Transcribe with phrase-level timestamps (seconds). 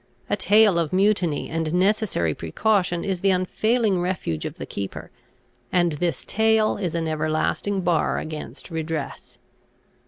[0.31, 5.11] A tale of mutiny and necessary precaution is the unfailing refuge of the keeper,
[5.71, 9.37] and this tale is an everlasting bar against redress.